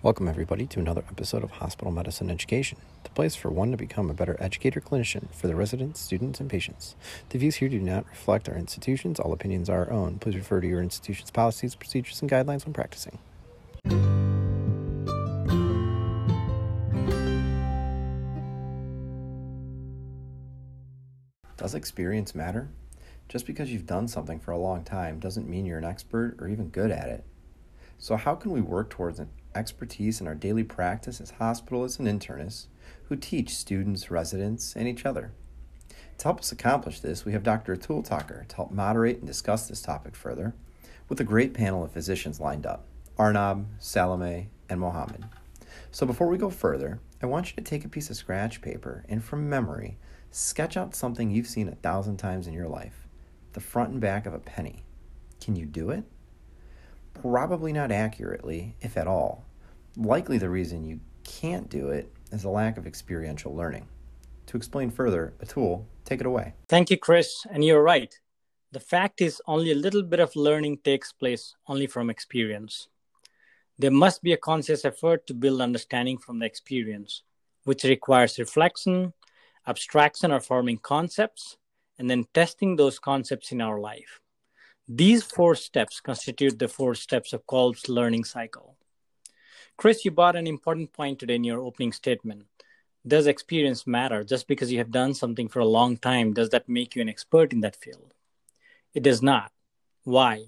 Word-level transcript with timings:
Welcome, 0.00 0.28
everybody, 0.28 0.64
to 0.68 0.78
another 0.78 1.02
episode 1.10 1.42
of 1.42 1.50
Hospital 1.50 1.90
Medicine 1.90 2.30
Education, 2.30 2.78
the 3.02 3.10
place 3.10 3.34
for 3.34 3.50
one 3.50 3.72
to 3.72 3.76
become 3.76 4.08
a 4.08 4.14
better 4.14 4.36
educator 4.38 4.80
clinician 4.80 5.26
for 5.34 5.48
the 5.48 5.56
residents, 5.56 5.98
students, 5.98 6.38
and 6.38 6.48
patients. 6.48 6.94
The 7.30 7.38
views 7.38 7.56
here 7.56 7.68
do 7.68 7.80
not 7.80 8.08
reflect 8.08 8.48
our 8.48 8.54
institutions. 8.54 9.18
All 9.18 9.32
opinions 9.32 9.68
are 9.68 9.86
our 9.86 9.90
own. 9.90 10.20
Please 10.20 10.36
refer 10.36 10.60
to 10.60 10.68
your 10.68 10.80
institution's 10.80 11.32
policies, 11.32 11.74
procedures, 11.74 12.22
and 12.22 12.30
guidelines 12.30 12.64
when 12.64 12.74
practicing. 12.74 13.18
Does 21.56 21.74
experience 21.74 22.36
matter? 22.36 22.68
Just 23.28 23.46
because 23.46 23.72
you've 23.72 23.86
done 23.86 24.06
something 24.06 24.38
for 24.38 24.52
a 24.52 24.58
long 24.58 24.84
time 24.84 25.18
doesn't 25.18 25.50
mean 25.50 25.66
you're 25.66 25.78
an 25.78 25.84
expert 25.84 26.36
or 26.38 26.46
even 26.46 26.68
good 26.68 26.92
at 26.92 27.08
it. 27.08 27.24
So, 27.98 28.14
how 28.14 28.36
can 28.36 28.52
we 28.52 28.60
work 28.60 28.90
towards 28.90 29.18
an 29.18 29.28
expertise 29.58 30.20
in 30.20 30.26
our 30.26 30.34
daily 30.34 30.64
practice 30.64 31.20
as 31.20 31.32
hospitalists 31.32 31.98
and 31.98 32.08
internists 32.08 32.66
who 33.04 33.16
teach 33.16 33.56
students, 33.56 34.10
residents, 34.10 34.74
and 34.76 34.86
each 34.86 35.04
other? 35.04 35.32
To 36.18 36.24
help 36.24 36.40
us 36.40 36.52
accomplish 36.52 37.00
this, 37.00 37.24
we 37.24 37.32
have 37.32 37.42
Dr. 37.42 37.76
Atul 37.76 38.06
Thakur 38.06 38.44
to 38.48 38.56
help 38.56 38.70
moderate 38.70 39.18
and 39.18 39.26
discuss 39.26 39.68
this 39.68 39.82
topic 39.82 40.16
further 40.16 40.54
with 41.08 41.20
a 41.20 41.24
great 41.24 41.54
panel 41.54 41.84
of 41.84 41.92
physicians 41.92 42.40
lined 42.40 42.66
up 42.66 42.86
Arnab, 43.18 43.66
Salome, 43.78 44.48
and 44.68 44.80
Mohammed. 44.80 45.24
So, 45.90 46.06
before 46.06 46.28
we 46.28 46.38
go 46.38 46.50
further, 46.50 47.00
I 47.22 47.26
want 47.26 47.50
you 47.50 47.56
to 47.56 47.62
take 47.62 47.84
a 47.84 47.88
piece 47.88 48.10
of 48.10 48.16
scratch 48.16 48.62
paper 48.62 49.04
and 49.08 49.24
from 49.24 49.48
memory, 49.48 49.98
sketch 50.30 50.76
out 50.76 50.94
something 50.94 51.30
you've 51.30 51.46
seen 51.46 51.68
a 51.68 51.74
thousand 51.74 52.18
times 52.18 52.46
in 52.46 52.54
your 52.54 52.68
life 52.68 53.06
the 53.54 53.60
front 53.60 53.90
and 53.90 54.00
back 54.00 54.26
of 54.26 54.34
a 54.34 54.38
penny. 54.38 54.84
Can 55.40 55.56
you 55.56 55.66
do 55.66 55.90
it? 55.90 56.04
Probably 57.20 57.72
not 57.72 57.90
accurately, 57.90 58.76
if 58.80 58.96
at 58.96 59.06
all. 59.06 59.44
Likely 59.96 60.38
the 60.38 60.48
reason 60.48 60.84
you 60.84 61.00
can't 61.24 61.68
do 61.68 61.88
it 61.88 62.12
is 62.32 62.44
a 62.44 62.48
lack 62.48 62.78
of 62.78 62.86
experiential 62.86 63.54
learning. 63.54 63.88
To 64.46 64.56
explain 64.56 64.90
further, 64.90 65.34
Atul, 65.44 65.84
take 66.04 66.20
it 66.20 66.26
away. 66.26 66.54
Thank 66.68 66.90
you, 66.90 66.96
Chris. 66.96 67.44
And 67.50 67.64
you're 67.64 67.82
right. 67.82 68.14
The 68.72 68.80
fact 68.80 69.20
is, 69.20 69.42
only 69.46 69.72
a 69.72 69.74
little 69.74 70.02
bit 70.02 70.20
of 70.20 70.36
learning 70.36 70.78
takes 70.84 71.12
place 71.12 71.54
only 71.66 71.86
from 71.86 72.10
experience. 72.10 72.88
There 73.78 73.90
must 73.90 74.22
be 74.22 74.32
a 74.32 74.36
conscious 74.36 74.84
effort 74.84 75.26
to 75.26 75.34
build 75.34 75.60
understanding 75.60 76.18
from 76.18 76.38
the 76.38 76.46
experience, 76.46 77.22
which 77.64 77.84
requires 77.84 78.38
reflection, 78.38 79.12
abstraction, 79.66 80.32
or 80.32 80.40
forming 80.40 80.78
concepts, 80.78 81.56
and 81.98 82.08
then 82.10 82.26
testing 82.34 82.76
those 82.76 82.98
concepts 82.98 83.52
in 83.52 83.60
our 83.60 83.78
life. 83.78 84.20
These 84.90 85.22
four 85.22 85.54
steps 85.54 86.00
constitute 86.00 86.58
the 86.58 86.66
four 86.66 86.94
steps 86.94 87.34
of 87.34 87.46
Kolb's 87.46 87.90
learning 87.90 88.24
cycle. 88.24 88.74
Chris, 89.76 90.02
you 90.02 90.10
brought 90.10 90.34
an 90.34 90.46
important 90.46 90.94
point 90.94 91.18
today 91.18 91.34
in 91.34 91.44
your 91.44 91.60
opening 91.60 91.92
statement. 91.92 92.46
Does 93.06 93.26
experience 93.26 93.86
matter? 93.86 94.24
Just 94.24 94.48
because 94.48 94.72
you 94.72 94.78
have 94.78 94.90
done 94.90 95.12
something 95.12 95.46
for 95.46 95.60
a 95.60 95.66
long 95.66 95.98
time, 95.98 96.32
does 96.32 96.48
that 96.50 96.70
make 96.70 96.96
you 96.96 97.02
an 97.02 97.08
expert 97.08 97.52
in 97.52 97.60
that 97.60 97.76
field? 97.76 98.14
It 98.94 99.02
does 99.02 99.22
not. 99.22 99.52
Why? 100.04 100.46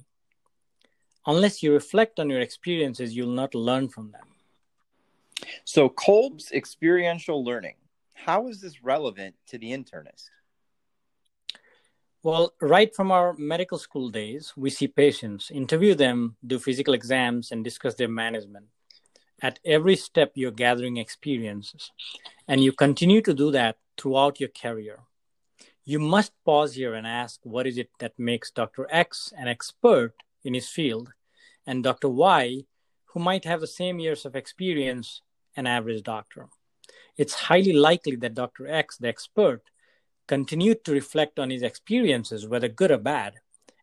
Unless 1.26 1.62
you 1.62 1.74
reflect 1.74 2.18
on 2.18 2.30
your 2.30 2.40
experiences, 2.40 3.14
you'll 3.14 3.28
not 3.28 3.54
learn 3.54 3.90
from 3.90 4.10
them. 4.10 4.24
So, 5.64 5.90
Kolb's 5.90 6.50
experiential 6.50 7.44
learning, 7.44 7.76
how 8.14 8.48
is 8.48 8.62
this 8.62 8.82
relevant 8.82 9.34
to 9.48 9.58
the 9.58 9.70
internist? 9.70 10.30
Well, 12.22 12.52
right 12.60 12.94
from 12.94 13.10
our 13.10 13.32
medical 13.38 13.78
school 13.78 14.10
days, 14.10 14.52
we 14.54 14.68
see 14.68 14.88
patients, 14.88 15.50
interview 15.50 15.94
them, 15.94 16.36
do 16.46 16.58
physical 16.58 16.92
exams, 16.92 17.50
and 17.50 17.64
discuss 17.64 17.94
their 17.94 18.08
management. 18.08 18.66
At 19.40 19.58
every 19.64 19.96
step, 19.96 20.32
you're 20.34 20.50
gathering 20.50 20.98
experiences, 20.98 21.90
and 22.46 22.62
you 22.62 22.72
continue 22.72 23.22
to 23.22 23.32
do 23.32 23.50
that 23.52 23.78
throughout 23.96 24.38
your 24.38 24.50
career. 24.50 24.98
You 25.86 25.98
must 25.98 26.32
pause 26.44 26.74
here 26.74 26.92
and 26.92 27.06
ask 27.06 27.40
what 27.42 27.66
is 27.66 27.78
it 27.78 27.88
that 28.00 28.18
makes 28.18 28.50
Dr. 28.50 28.86
X 28.90 29.32
an 29.38 29.48
expert 29.48 30.12
in 30.44 30.52
his 30.52 30.68
field, 30.68 31.14
and 31.66 31.82
Dr. 31.82 32.10
Y, 32.10 32.64
who 33.06 33.20
might 33.20 33.46
have 33.46 33.62
the 33.62 33.66
same 33.66 33.98
years 33.98 34.26
of 34.26 34.36
experience, 34.36 35.22
an 35.56 35.66
average 35.66 36.02
doctor. 36.02 36.50
It's 37.16 37.48
highly 37.48 37.72
likely 37.72 38.16
that 38.16 38.34
Dr. 38.34 38.68
X, 38.68 38.98
the 38.98 39.08
expert, 39.08 39.62
continued 40.30 40.84
to 40.84 40.92
reflect 40.92 41.40
on 41.40 41.50
his 41.50 41.64
experiences, 41.64 42.46
whether 42.46 42.68
good 42.68 42.92
or 42.92 42.98
bad, 42.98 43.40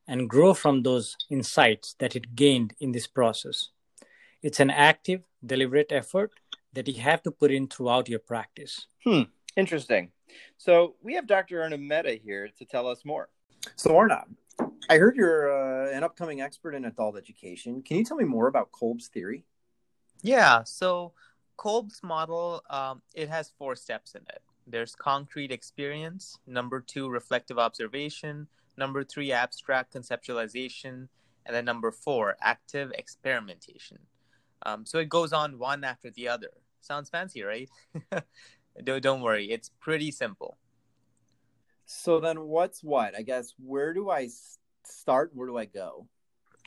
and 0.07 0.29
grow 0.29 0.53
from 0.53 0.81
those 0.81 1.17
insights 1.29 1.93
that 1.99 2.15
it 2.15 2.35
gained 2.35 2.73
in 2.79 2.93
this 2.93 3.05
process. 3.05 3.71
It's 4.41 4.61
an 4.61 4.69
active, 4.69 5.23
deliberate 5.45 5.91
effort 5.91 6.31
that 6.71 6.87
you 6.87 7.01
have 7.01 7.21
to 7.23 7.31
put 7.31 7.51
in 7.51 7.67
throughout 7.67 8.07
your 8.07 8.19
practice. 8.19 8.87
Hmm, 9.03 9.23
interesting. 9.57 10.11
So 10.57 10.95
we 11.01 11.15
have 11.15 11.27
Dr. 11.27 11.61
Arnab 11.61 11.81
Mehta 11.81 12.13
here 12.13 12.47
to 12.59 12.63
tell 12.63 12.87
us 12.87 13.03
more. 13.03 13.27
So, 13.75 13.97
Arnab, 13.97 14.29
I 14.89 14.95
heard 14.99 15.17
you're 15.17 15.51
uh, 15.51 15.91
an 15.91 16.05
upcoming 16.05 16.39
expert 16.39 16.75
in 16.75 16.85
adult 16.85 17.17
education. 17.17 17.81
Can 17.81 17.97
you 17.97 18.05
tell 18.05 18.15
me 18.15 18.23
more 18.23 18.47
about 18.47 18.71
Kolb's 18.71 19.09
theory? 19.09 19.43
Yeah, 20.21 20.63
so 20.63 21.11
Kolb's 21.57 22.01
model, 22.03 22.63
um, 22.69 23.01
it 23.13 23.27
has 23.27 23.51
four 23.59 23.75
steps 23.75 24.15
in 24.15 24.21
it 24.21 24.41
there's 24.67 24.95
concrete 24.95 25.51
experience, 25.51 26.37
number 26.45 26.81
two, 26.81 27.09
reflective 27.09 27.57
observation, 27.57 28.47
number 28.77 29.03
three, 29.03 29.31
abstract 29.31 29.93
conceptualization, 29.93 31.07
and 31.45 31.55
then 31.55 31.65
number 31.65 31.91
four, 31.91 32.35
active 32.41 32.91
experimentation. 32.95 33.99
Um, 34.65 34.85
so 34.85 34.99
it 34.99 35.09
goes 35.09 35.31
on 35.31 35.57
one 35.57 35.83
after 35.83 36.11
the 36.11 36.27
other. 36.27 36.49
Sounds 36.81 37.09
fancy, 37.09 37.43
right? 37.43 37.69
don't, 38.83 39.01
don't 39.01 39.21
worry, 39.21 39.51
it's 39.51 39.71
pretty 39.79 40.11
simple. 40.11 40.57
So 41.85 42.19
then, 42.19 42.41
what's 42.41 42.83
what? 42.83 43.15
I 43.17 43.21
guess 43.21 43.53
where 43.57 43.93
do 43.93 44.09
I 44.09 44.27
start? 44.83 45.31
Where 45.33 45.47
do 45.47 45.57
I 45.57 45.65
go? 45.65 46.07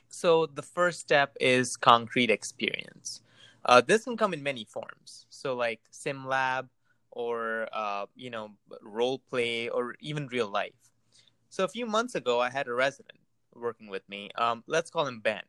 So 0.09 0.47
the 0.47 0.63
first 0.63 0.99
step 0.99 1.37
is 1.39 1.77
concrete 1.77 2.31
experience. 2.31 3.21
Uh, 3.63 3.81
this 3.81 4.03
can 4.03 4.17
come 4.17 4.33
in 4.33 4.41
many 4.41 4.65
forms. 4.65 5.27
So 5.29 5.55
like 5.55 5.79
SimLab, 5.93 6.67
or 7.11 7.67
uh, 7.73 8.05
you 8.15 8.29
know 8.29 8.51
role 8.81 9.19
play 9.29 9.69
or 9.69 9.95
even 9.99 10.27
real 10.27 10.47
life. 10.49 10.73
So 11.49 11.63
a 11.63 11.67
few 11.67 11.85
months 11.85 12.15
ago 12.15 12.39
i 12.39 12.49
had 12.49 12.67
a 12.67 12.73
resident 12.73 13.19
working 13.53 13.89
with 13.89 14.07
me 14.07 14.29
um, 14.37 14.63
let's 14.67 14.89
call 14.89 15.05
him 15.05 15.19
ben 15.19 15.43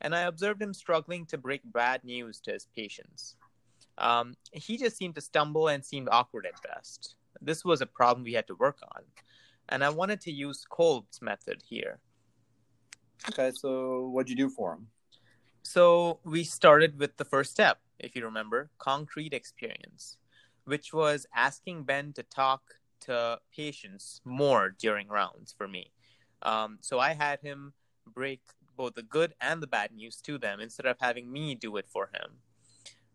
and 0.00 0.14
i 0.14 0.22
observed 0.22 0.60
him 0.60 0.74
struggling 0.74 1.24
to 1.26 1.38
break 1.38 1.60
bad 1.64 2.02
news 2.04 2.40
to 2.40 2.52
his 2.52 2.66
patients. 2.76 3.36
Um, 3.98 4.34
he 4.52 4.78
just 4.78 4.96
seemed 4.96 5.14
to 5.16 5.20
stumble 5.20 5.68
and 5.68 5.84
seemed 5.84 6.08
awkward 6.10 6.46
at 6.46 6.62
best. 6.62 7.16
This 7.42 7.64
was 7.64 7.82
a 7.82 7.86
problem 7.86 8.24
we 8.24 8.32
had 8.32 8.46
to 8.46 8.54
work 8.54 8.78
on 8.82 9.02
and 9.68 9.84
i 9.84 9.88
wanted 9.88 10.20
to 10.20 10.32
use 10.32 10.66
kolb's 10.68 11.22
method 11.22 11.62
here. 11.64 12.00
Okay 13.30 13.50
so 13.54 14.08
what'd 14.08 14.28
you 14.28 14.36
do 14.36 14.48
for 14.48 14.74
him? 14.74 14.88
So 15.62 16.18
we 16.24 16.42
started 16.42 16.98
with 16.98 17.16
the 17.16 17.24
first 17.24 17.52
step 17.52 17.78
if 17.98 18.16
you 18.16 18.24
remember 18.24 18.70
concrete 18.78 19.32
experience 19.32 20.16
which 20.64 20.92
was 20.92 21.26
asking 21.34 21.84
Ben 21.84 22.12
to 22.14 22.22
talk 22.22 22.62
to 23.00 23.38
patients 23.54 24.20
more 24.24 24.74
during 24.78 25.08
rounds 25.08 25.54
for 25.56 25.66
me. 25.66 25.92
Um, 26.42 26.78
so 26.80 26.98
I 26.98 27.14
had 27.14 27.40
him 27.40 27.72
break 28.06 28.40
both 28.76 28.94
the 28.94 29.02
good 29.02 29.34
and 29.40 29.62
the 29.62 29.66
bad 29.66 29.92
news 29.92 30.20
to 30.22 30.38
them 30.38 30.60
instead 30.60 30.86
of 30.86 30.96
having 31.00 31.30
me 31.30 31.54
do 31.54 31.76
it 31.76 31.88
for 31.88 32.10
him. 32.14 32.38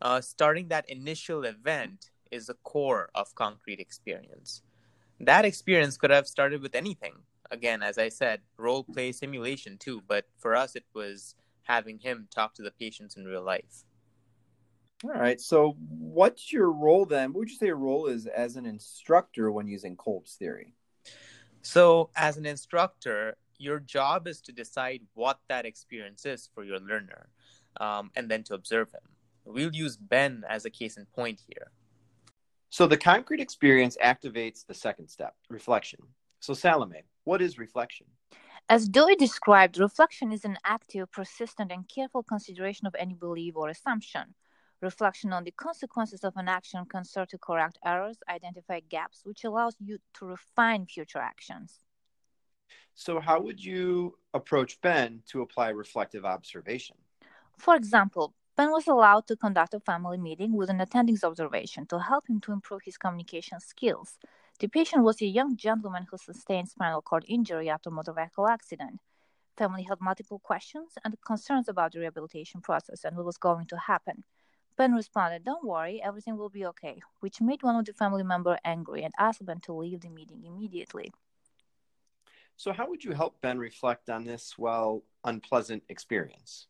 Uh, 0.01 0.21
starting 0.21 0.67
that 0.67 0.89
initial 0.89 1.43
event 1.43 2.11
is 2.31 2.47
the 2.47 2.55
core 2.63 3.09
of 3.15 3.33
concrete 3.35 3.79
experience. 3.79 4.61
That 5.19 5.45
experience 5.45 5.97
could 5.97 6.11
have 6.11 6.27
started 6.27 6.61
with 6.61 6.75
anything. 6.75 7.13
Again, 7.51 7.81
as 7.81 7.97
I 7.97 8.09
said, 8.09 8.41
role 8.57 8.83
play 8.83 9.11
simulation 9.11 9.77
too, 9.77 10.01
but 10.07 10.25
for 10.37 10.55
us, 10.55 10.75
it 10.75 10.83
was 10.93 11.35
having 11.63 11.99
him 11.99 12.27
talk 12.33 12.53
to 12.55 12.61
the 12.61 12.71
patients 12.71 13.15
in 13.15 13.25
real 13.25 13.43
life. 13.43 13.85
All 15.13 15.21
right. 15.21 15.39
So, 15.39 15.77
what's 15.87 16.51
your 16.51 16.71
role 16.71 17.05
then? 17.05 17.31
What 17.31 17.39
would 17.39 17.49
you 17.49 17.57
say 17.57 17.67
your 17.67 17.75
role 17.75 18.07
is 18.07 18.25
as 18.25 18.55
an 18.55 18.65
instructor 18.65 19.51
when 19.51 19.67
using 19.67 19.95
Kolb's 19.95 20.33
theory? 20.33 20.73
So, 21.61 22.09
as 22.15 22.37
an 22.37 22.45
instructor, 22.47 23.37
your 23.59 23.79
job 23.79 24.27
is 24.27 24.41
to 24.41 24.51
decide 24.51 25.01
what 25.13 25.39
that 25.47 25.65
experience 25.65 26.25
is 26.25 26.49
for 26.55 26.63
your 26.63 26.79
learner 26.79 27.29
um, 27.79 28.09
and 28.15 28.29
then 28.29 28.43
to 28.43 28.55
observe 28.55 28.89
him. 28.91 29.01
We'll 29.45 29.75
use 29.75 29.95
Ben 29.95 30.43
as 30.49 30.65
a 30.65 30.71
case 30.71 30.97
in 30.97 31.05
point 31.05 31.39
here. 31.47 31.71
So, 32.71 32.87
the 32.87 32.97
concrete 32.97 33.41
experience 33.41 33.97
activates 34.03 34.65
the 34.65 34.73
second 34.73 35.09
step 35.09 35.35
reflection. 35.49 35.99
So, 36.39 36.55
Salome, 36.55 37.03
what 37.25 37.43
is 37.43 37.59
reflection? 37.59 38.07
As 38.69 38.89
Dewey 38.89 39.15
described, 39.15 39.77
reflection 39.77 40.31
is 40.31 40.45
an 40.45 40.57
active, 40.65 41.11
persistent, 41.11 41.71
and 41.71 41.87
careful 41.87 42.23
consideration 42.23 42.87
of 42.87 42.95
any 42.97 43.13
belief 43.13 43.55
or 43.55 43.69
assumption. 43.69 44.33
Reflection 44.85 45.33
on 45.33 45.43
the 45.43 45.51
consequences 45.67 46.23
of 46.23 46.37
an 46.37 46.47
action 46.47 46.85
can 46.85 47.03
serve 47.03 47.29
to 47.29 47.39
correct 47.39 47.79
errors, 47.83 48.19
identify 48.29 48.81
gaps, 48.81 49.21
which 49.23 49.43
allows 49.43 49.75
you 49.79 49.97
to 50.13 50.27
refine 50.27 50.85
future 50.85 51.17
actions. 51.17 51.79
So, 52.93 53.19
how 53.19 53.41
would 53.41 53.59
you 53.65 54.19
approach 54.35 54.79
Ben 54.81 55.23
to 55.31 55.41
apply 55.41 55.69
reflective 55.69 56.23
observation? 56.23 56.97
For 57.57 57.75
example, 57.75 58.35
Ben 58.55 58.69
was 58.69 58.87
allowed 58.87 59.25
to 59.25 59.35
conduct 59.35 59.73
a 59.73 59.79
family 59.79 60.19
meeting 60.19 60.53
with 60.53 60.69
an 60.69 60.79
attending's 60.79 61.23
observation 61.23 61.87
to 61.87 61.97
help 61.97 62.29
him 62.29 62.39
to 62.41 62.51
improve 62.51 62.83
his 62.83 62.99
communication 62.99 63.59
skills. 63.59 64.19
The 64.59 64.67
patient 64.67 65.03
was 65.03 65.19
a 65.19 65.25
young 65.39 65.57
gentleman 65.57 66.05
who 66.11 66.17
sustained 66.19 66.69
spinal 66.69 67.01
cord 67.01 67.25
injury 67.27 67.71
after 67.71 67.89
a 67.89 67.91
motor 67.91 68.13
vehicle 68.13 68.47
accident. 68.47 68.99
Family 69.57 69.81
had 69.89 69.99
multiple 69.99 70.37
questions 70.37 70.91
and 71.03 71.19
concerns 71.25 71.67
about 71.67 71.93
the 71.93 72.01
rehabilitation 72.01 72.61
process 72.61 73.03
and 73.03 73.17
what 73.17 73.25
was 73.25 73.37
going 73.37 73.65
to 73.65 73.77
happen. 73.77 74.23
Ben 74.77 74.93
responded, 74.93 75.43
Don't 75.43 75.65
worry, 75.65 76.01
everything 76.01 76.37
will 76.37 76.49
be 76.49 76.65
okay, 76.65 77.01
which 77.19 77.41
made 77.41 77.63
one 77.63 77.75
of 77.75 77.85
the 77.85 77.93
family 77.93 78.23
members 78.23 78.59
angry 78.65 79.03
and 79.03 79.13
asked 79.17 79.45
Ben 79.45 79.59
to 79.61 79.73
leave 79.73 80.01
the 80.01 80.09
meeting 80.09 80.43
immediately. 80.45 81.13
So, 82.57 82.71
how 82.71 82.89
would 82.89 83.03
you 83.03 83.13
help 83.13 83.41
Ben 83.41 83.59
reflect 83.59 84.09
on 84.09 84.23
this, 84.23 84.57
well, 84.57 85.03
unpleasant 85.23 85.83
experience? 85.89 86.67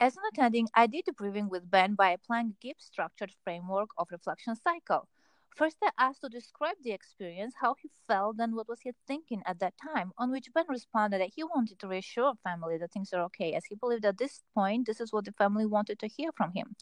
As 0.00 0.16
an 0.16 0.22
attending, 0.32 0.68
I 0.74 0.86
did 0.86 1.04
the 1.06 1.12
briefing 1.12 1.48
with 1.48 1.70
Ben 1.70 1.94
by 1.94 2.10
applying 2.10 2.48
a 2.48 2.66
Gibbs 2.66 2.84
structured 2.84 3.32
framework 3.44 3.90
of 3.96 4.08
reflection 4.10 4.56
cycle. 4.56 5.08
First, 5.54 5.76
I 5.84 5.90
asked 5.96 6.22
to 6.22 6.28
describe 6.28 6.78
the 6.82 6.90
experience, 6.90 7.54
how 7.60 7.76
he 7.80 7.88
felt, 8.08 8.40
and 8.40 8.56
what 8.56 8.68
was 8.68 8.80
he 8.80 8.90
thinking 9.06 9.40
at 9.46 9.60
that 9.60 9.74
time, 9.80 10.10
on 10.18 10.32
which 10.32 10.52
Ben 10.52 10.64
responded 10.68 11.20
that 11.20 11.30
he 11.36 11.44
wanted 11.44 11.78
to 11.78 11.86
reassure 11.86 12.34
family 12.42 12.76
that 12.78 12.90
things 12.90 13.12
are 13.12 13.22
okay, 13.26 13.52
as 13.52 13.64
he 13.66 13.76
believed 13.76 14.04
at 14.04 14.18
this 14.18 14.42
point 14.52 14.84
this 14.86 15.00
is 15.00 15.12
what 15.12 15.24
the 15.24 15.32
family 15.32 15.64
wanted 15.64 16.00
to 16.00 16.08
hear 16.08 16.32
from 16.32 16.50
him. 16.52 16.74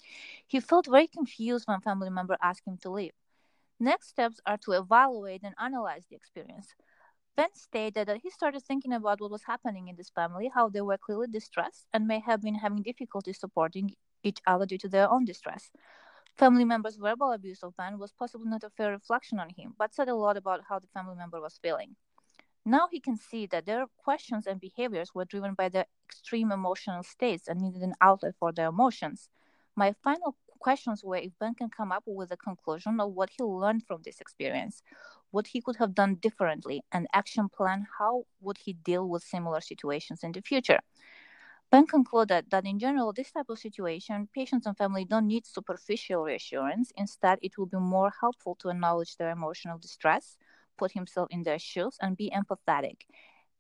He 0.47 0.59
felt 0.59 0.87
very 0.87 1.07
confused 1.07 1.69
when 1.69 1.83
family 1.83 2.09
member 2.09 2.39
asked 2.41 2.67
him 2.67 2.79
to 2.79 2.91
leave. 2.91 3.13
Next 3.79 4.09
steps 4.09 4.41
are 4.47 4.57
to 4.59 4.73
evaluate 4.73 5.43
and 5.43 5.55
analyze 5.61 6.07
the 6.09 6.17
experience. 6.17 6.75
Ben 7.37 7.55
stated 7.55 8.09
that 8.09 8.21
he 8.23 8.31
started 8.31 8.63
thinking 8.63 8.95
about 8.95 9.21
what 9.21 9.31
was 9.31 9.43
happening 9.45 9.89
in 9.89 9.97
this 9.97 10.09
family, 10.09 10.51
how 10.55 10.71
they 10.71 10.81
were 10.81 10.97
clearly 10.97 11.27
distressed 11.29 11.89
and 11.93 12.07
may 12.07 12.21
have 12.21 12.41
been 12.41 12.55
having 12.55 12.83
difficulty 12.83 13.35
supporting 13.35 13.95
each 14.23 14.41
other 14.47 14.65
due 14.65 14.79
to 14.79 14.89
their 14.89 15.11
own 15.11 15.27
distress. 15.27 15.71
Family 16.38 16.64
members' 16.64 16.96
verbal 16.96 17.32
abuse 17.32 17.62
of 17.62 17.76
Ben 17.76 17.99
was 17.99 18.12
possibly 18.12 18.49
not 18.49 18.64
a 18.64 18.70
fair 18.70 18.90
reflection 18.90 19.38
on 19.38 19.50
him, 19.50 19.75
but 19.79 19.94
said 19.94 20.08
a 20.08 20.14
lot 20.14 20.37
about 20.37 20.62
how 20.69 20.79
the 20.79 20.87
family 20.88 21.14
member 21.14 21.40
was 21.40 21.58
feeling. 21.62 21.94
Now 22.64 22.88
he 22.90 23.00
can 23.00 23.17
see 23.17 23.46
that 23.46 23.67
their 23.67 23.87
questions 23.99 24.46
and 24.46 24.61
behaviors 24.61 25.14
were 25.14 25.25
driven 25.25 25.55
by 25.55 25.69
their 25.69 25.87
extreme 26.06 26.52
emotional 26.52 27.02
states 27.02 27.49
and 27.49 27.61
needed 27.61 27.82
an 27.82 27.94
outlet 28.00 28.34
for 28.38 28.52
their 28.52 28.69
emotions. 28.69 29.29
My 29.76 29.94
final 30.05 30.37
questions 30.61 31.02
were 31.02 31.17
if 31.17 31.32
Ben 31.40 31.55
can 31.55 31.70
come 31.70 31.90
up 31.90 32.05
with 32.06 32.31
a 32.31 32.37
conclusion 32.37 33.00
of 33.00 33.12
what 33.12 33.31
he 33.37 33.43
learned 33.43 33.85
from 33.87 34.02
this 34.02 34.20
experience, 34.20 34.82
what 35.32 35.49
he 35.49 35.61
could 35.61 35.76
have 35.76 35.94
done 35.94 36.14
differently, 36.17 36.82
an 36.93 37.08
action 37.12 37.49
plan, 37.49 37.87
how 37.99 38.25
would 38.40 38.58
he 38.58 38.73
deal 38.73 39.08
with 39.08 39.25
similar 39.25 39.61
situations 39.61 40.23
in 40.23 40.32
the 40.32 40.40
future. 40.40 40.78
Ben 41.73 41.87
concluded 41.87 42.51
that 42.51 42.67
in 42.67 42.79
general, 42.79 43.15
this 43.15 43.33
type 43.33 43.49
of 43.49 43.59
situation, 43.59 44.29
patients 44.35 44.67
and 44.67 44.77
family 44.77 45.07
don't 45.07 45.27
need 45.27 45.47
superficial 45.47 46.23
reassurance. 46.23 46.93
Instead, 46.99 47.39
it 47.41 47.57
will 47.57 47.65
be 47.65 47.79
more 47.79 48.13
helpful 48.21 48.55
to 48.57 48.69
acknowledge 48.69 49.17
their 49.17 49.31
emotional 49.31 49.79
distress, 49.79 50.37
put 50.77 50.93
himself 50.93 51.29
in 51.31 51.43
their 51.45 51.59
shoes, 51.59 51.97
and 52.03 52.15
be 52.15 52.31
empathetic, 52.31 53.07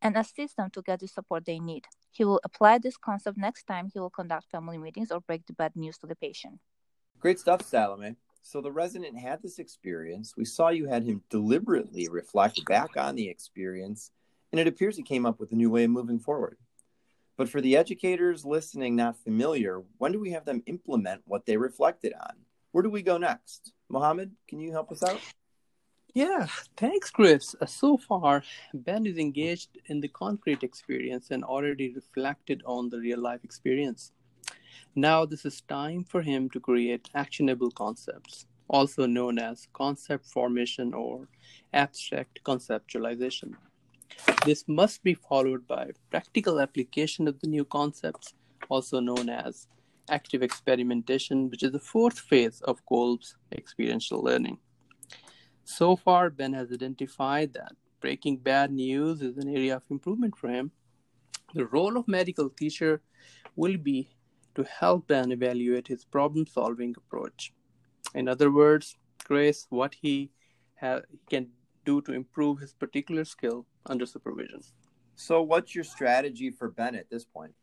and 0.02 0.14
assist 0.14 0.58
them 0.58 0.68
to 0.72 0.82
get 0.82 1.00
the 1.00 1.08
support 1.08 1.46
they 1.46 1.58
need. 1.58 1.86
He 2.10 2.26
will 2.26 2.38
apply 2.44 2.76
this 2.76 2.98
concept 2.98 3.38
next 3.38 3.64
time 3.64 3.88
he 3.90 3.98
will 3.98 4.10
conduct 4.10 4.50
family 4.50 4.76
meetings 4.76 5.10
or 5.10 5.22
break 5.22 5.46
the 5.46 5.54
bad 5.54 5.74
news 5.74 5.96
to 6.00 6.06
the 6.06 6.14
patient. 6.14 6.60
Great 7.18 7.40
stuff, 7.40 7.62
Salome. 7.62 8.16
So 8.42 8.60
the 8.60 8.72
resident 8.72 9.18
had 9.18 9.40
this 9.40 9.58
experience. 9.58 10.34
We 10.36 10.44
saw 10.44 10.68
you 10.68 10.86
had 10.86 11.04
him 11.04 11.22
deliberately 11.30 12.08
reflect 12.10 12.62
back 12.66 12.90
on 12.98 13.14
the 13.14 13.30
experience, 13.30 14.10
and 14.50 14.60
it 14.60 14.66
appears 14.66 14.98
he 14.98 15.02
came 15.02 15.24
up 15.24 15.40
with 15.40 15.52
a 15.52 15.56
new 15.56 15.70
way 15.70 15.84
of 15.84 15.90
moving 15.90 16.18
forward. 16.18 16.58
But 17.42 17.48
for 17.48 17.60
the 17.60 17.76
educators 17.76 18.44
listening 18.44 18.94
not 18.94 19.16
familiar, 19.18 19.82
when 19.98 20.12
do 20.12 20.20
we 20.20 20.30
have 20.30 20.44
them 20.44 20.62
implement 20.66 21.22
what 21.24 21.44
they 21.44 21.56
reflected 21.56 22.12
on? 22.12 22.36
Where 22.70 22.84
do 22.84 22.88
we 22.88 23.02
go 23.02 23.18
next? 23.18 23.72
Mohammed, 23.88 24.30
can 24.46 24.60
you 24.60 24.70
help 24.70 24.92
us 24.92 25.02
out? 25.02 25.20
Yeah, 26.14 26.46
thanks, 26.76 27.10
Chris. 27.10 27.56
Uh, 27.60 27.66
so 27.66 27.96
far, 27.96 28.44
Ben 28.72 29.06
is 29.06 29.18
engaged 29.18 29.70
in 29.86 30.00
the 30.00 30.06
concrete 30.06 30.62
experience 30.62 31.32
and 31.32 31.42
already 31.42 31.92
reflected 31.92 32.62
on 32.64 32.90
the 32.90 33.00
real 33.00 33.18
life 33.18 33.42
experience. 33.42 34.12
Now, 34.94 35.26
this 35.26 35.44
is 35.44 35.62
time 35.62 36.04
for 36.04 36.22
him 36.22 36.48
to 36.50 36.60
create 36.60 37.10
actionable 37.12 37.72
concepts, 37.72 38.46
also 38.68 39.04
known 39.04 39.40
as 39.40 39.66
concept 39.72 40.26
formation 40.26 40.94
or 40.94 41.26
abstract 41.72 42.38
conceptualization. 42.44 43.56
This 44.44 44.64
must 44.66 45.02
be 45.02 45.14
followed 45.14 45.66
by 45.66 45.90
practical 46.10 46.60
application 46.60 47.28
of 47.28 47.38
the 47.40 47.48
new 47.48 47.64
concepts, 47.64 48.34
also 48.68 49.00
known 49.00 49.28
as 49.28 49.68
active 50.08 50.42
experimentation, 50.42 51.48
which 51.48 51.62
is 51.62 51.72
the 51.72 51.78
fourth 51.78 52.18
phase 52.18 52.60
of 52.62 52.84
Kolb's 52.86 53.36
experiential 53.52 54.22
learning. 54.22 54.58
So 55.64 55.96
far, 55.96 56.28
Ben 56.30 56.52
has 56.54 56.72
identified 56.72 57.52
that 57.54 57.72
breaking 58.00 58.38
bad 58.38 58.72
news 58.72 59.22
is 59.22 59.38
an 59.38 59.48
area 59.48 59.76
of 59.76 59.84
improvement 59.90 60.36
for 60.36 60.48
him. 60.48 60.72
The 61.54 61.66
role 61.66 61.96
of 61.96 62.08
medical 62.08 62.50
teacher 62.50 63.00
will 63.54 63.76
be 63.76 64.10
to 64.56 64.64
help 64.64 65.06
Ben 65.06 65.30
evaluate 65.30 65.88
his 65.88 66.04
problem 66.04 66.46
solving 66.46 66.94
approach. 66.96 67.52
In 68.14 68.28
other 68.28 68.50
words, 68.50 68.96
Grace, 69.24 69.66
what 69.70 69.94
he 69.94 70.32
ha- 70.80 71.02
can 71.30 71.48
do 71.84 72.00
to 72.02 72.12
improve 72.12 72.60
his 72.60 72.72
particular 72.72 73.24
skill 73.24 73.66
under 73.86 74.06
supervision. 74.06 74.62
So, 75.16 75.42
what's 75.42 75.74
your 75.74 75.84
strategy 75.84 76.50
for 76.50 76.70
Ben 76.70 76.94
at 76.94 77.10
this 77.10 77.24
point? 77.24 77.54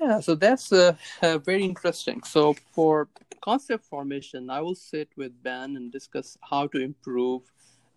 Yeah, 0.00 0.20
so 0.20 0.34
that's 0.34 0.72
uh, 0.72 0.96
uh, 1.22 1.38
very 1.38 1.64
interesting. 1.64 2.22
So, 2.22 2.54
for 2.72 3.08
concept 3.42 3.84
formation, 3.84 4.48
I 4.50 4.60
will 4.60 4.74
sit 4.74 5.08
with 5.16 5.42
Ben 5.42 5.76
and 5.76 5.92
discuss 5.92 6.38
how 6.42 6.66
to 6.68 6.80
improve 6.80 7.42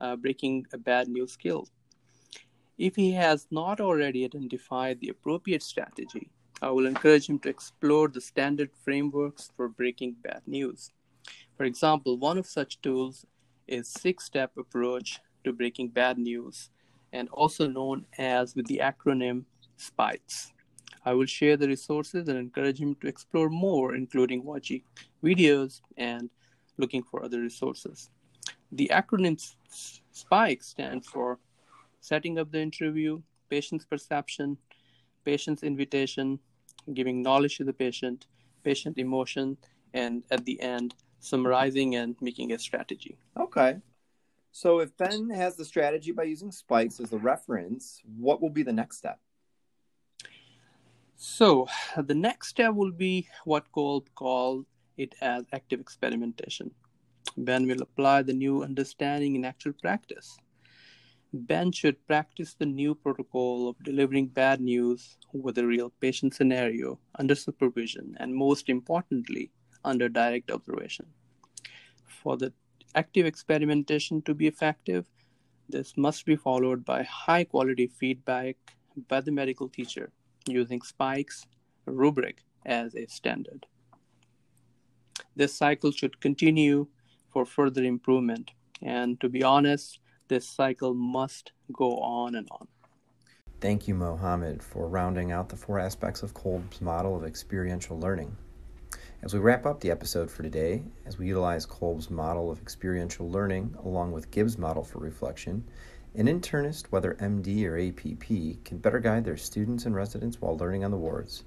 uh, 0.02 0.16
breaking 0.16 0.66
a 0.74 0.78
bad 0.78 1.08
news 1.08 1.32
skill. 1.32 1.68
If 2.78 2.96
he 2.96 3.12
has 3.12 3.48
not 3.52 3.80
already 3.80 4.26
identified 4.26 5.00
the 5.00 5.10
appropriate 5.10 5.64
strategy, 5.64 6.30
I 6.62 6.72
will 6.72 6.88
encourage 6.88 7.30
him 7.30 7.40
to 7.40 7.50
explore 7.50 8.08
the 8.08 8.22
standard 8.22 8.72
frameworks 8.84 9.52
for 9.56 9.70
breaking 9.70 10.16
bad 10.24 10.42
news. 10.48 10.92
For 11.56 11.66
example, 11.66 12.18
one 12.18 12.38
of 12.38 12.48
such 12.48 12.82
tools 12.82 13.26
is 13.68 13.88
six-step 13.88 14.52
approach 14.58 15.20
to 15.44 15.54
breaking 15.54 15.90
bad 15.90 16.18
news 16.18 16.70
and 17.12 17.30
also 17.30 17.68
known 17.68 18.06
as 18.18 18.56
with 18.56 18.66
the 18.68 18.82
acronym 18.84 19.46
SPIKES. 19.78 20.52
I 21.06 21.14
will 21.14 21.26
share 21.26 21.58
the 21.58 21.68
resources 21.68 22.28
and 22.28 22.38
encourage 22.38 22.80
him 22.80 22.96
to 23.02 23.08
explore 23.08 23.50
more, 23.50 23.96
including 23.96 24.44
watching 24.44 24.84
videos 25.24 25.82
and 25.98 26.30
looking 26.78 27.04
for 27.04 27.24
other 27.24 27.42
resources. 27.42 28.10
The 28.72 28.90
acronym 28.92 29.40
SPIKE 30.12 30.64
stands 30.64 31.08
for 31.08 31.40
setting 32.00 32.40
up 32.40 32.52
the 32.52 32.62
interview, 32.62 33.22
patient's 33.50 33.86
perception, 33.86 34.58
patient's 35.26 35.64
invitation, 35.64 36.40
giving 36.94 37.22
knowledge 37.22 37.58
to 37.58 37.64
the 37.64 37.74
patient, 37.74 38.28
patient 38.64 38.98
emotion, 38.98 39.58
and 39.94 40.24
at 40.32 40.44
the 40.46 40.60
end, 40.62 40.96
summarizing 41.24 41.96
and 41.96 42.16
making 42.22 42.52
a 42.52 42.60
strategy. 42.60 43.18
Okay. 43.38 43.78
So 44.52 44.80
if 44.80 44.96
Ben 44.98 45.30
has 45.30 45.56
the 45.56 45.66
strategy 45.66 46.12
by 46.12 46.24
using 46.24 46.52
spikes 46.52 47.00
as 47.00 47.10
the 47.10 47.18
reference, 47.18 48.02
what 48.18 48.42
will 48.42 48.52
be 48.52 48.64
the 48.64 48.74
next 48.74 48.98
step? 48.98 49.20
So 51.16 51.68
the 51.98 52.14
next 52.14 52.50
step 52.50 52.74
will 52.74 52.92
be 52.92 53.28
what 53.46 53.72
Kolb 53.72 54.10
called 54.14 54.66
it 54.98 55.16
as 55.22 55.46
active 55.54 55.80
experimentation. 55.80 56.70
Ben 57.38 57.66
will 57.66 57.82
apply 57.82 58.22
the 58.22 58.34
new 58.34 58.62
understanding 58.62 59.36
in 59.36 59.46
actual 59.46 59.74
practice. 59.82 60.38
Ben 61.34 61.72
should 61.72 62.06
practice 62.06 62.54
the 62.54 62.66
new 62.66 62.94
protocol 62.94 63.68
of 63.70 63.84
delivering 63.84 64.28
bad 64.28 64.62
news 64.62 65.18
with 65.32 65.58
a 65.58 65.66
real 65.66 65.92
patient 66.00 66.36
scenario 66.36 67.00
under 67.18 67.34
supervision 67.34 68.16
and, 68.20 68.36
most 68.36 68.70
importantly, 68.70 69.50
under 69.84 70.10
direct 70.10 70.52
observation. 70.52 71.06
For 72.06 72.38
the 72.38 72.54
active 72.96 73.26
experimentation 73.26 74.22
to 74.24 74.34
be 74.34 74.48
effective, 74.48 75.06
this 75.70 75.98
must 75.98 76.26
be 76.26 76.36
followed 76.36 76.86
by 76.86 77.04
high 77.04 77.44
quality 77.44 77.88
feedback 77.88 78.58
by 79.08 79.22
the 79.22 79.32
medical 79.32 79.70
teacher 79.70 80.12
using 80.48 80.82
spikes 80.82 81.46
rubric 81.86 82.44
as 82.66 82.96
a 82.96 83.08
standard. 83.08 83.66
This 85.36 85.54
cycle 85.54 85.92
should 85.92 86.22
continue 86.22 86.88
for 87.32 87.46
further 87.46 87.84
improvement. 87.84 88.52
And 88.82 89.20
to 89.22 89.30
be 89.30 89.44
honest, 89.44 90.00
this 90.28 90.48
cycle 90.48 90.94
must 90.94 91.52
go 91.72 91.98
on 92.00 92.36
and 92.36 92.48
on. 92.52 92.68
Thank 93.60 93.88
you, 93.88 93.96
Mohammed, 93.96 94.62
for 94.62 94.88
rounding 94.88 95.32
out 95.32 95.50
the 95.50 95.56
four 95.56 95.80
aspects 95.80 96.22
of 96.22 96.34
Kolb's 96.34 96.82
model 96.82 97.16
of 97.16 97.24
experiential 97.24 97.98
learning. 97.98 98.36
As 99.24 99.34
we 99.34 99.40
wrap 99.40 99.66
up 99.66 99.80
the 99.80 99.90
episode 99.90 100.30
for 100.30 100.44
today, 100.44 100.84
as 101.06 101.18
we 101.18 101.28
utilize 101.28 101.66
Kolb's 101.66 102.10
model 102.10 102.52
of 102.52 102.60
experiential 102.60 103.32
learning 103.32 103.74
along 103.86 104.12
with 104.12 104.30
Gibbs' 104.32 104.58
model 104.58 104.84
for 104.84 105.00
reflection, 105.00 105.64
an 106.14 106.26
internist, 106.26 106.88
whether 106.88 107.14
MD 107.14 107.66
or 107.66 107.80
APP, 107.80 108.66
can 108.66 108.80
better 108.80 109.00
guide 109.00 109.24
their 109.24 109.38
students 109.38 109.86
and 109.86 109.96
residents 109.96 110.42
while 110.42 110.58
learning 110.58 110.84
on 110.84 110.92
the 110.92 110.98
wards. 110.98 111.46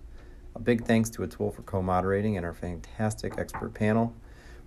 A 0.55 0.59
big 0.59 0.87
thanks 0.87 1.11
to 1.11 1.21
Atul 1.21 1.55
for 1.55 1.61
co 1.63 1.83
moderating 1.83 2.39
and 2.39 2.47
our 2.47 2.55
fantastic 2.55 3.35
expert 3.37 3.75
panel. 3.75 4.15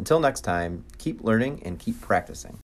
Until 0.00 0.18
next 0.18 0.40
time, 0.40 0.86
keep 0.96 1.22
learning 1.22 1.62
and 1.66 1.78
keep 1.78 2.00
practicing. 2.00 2.56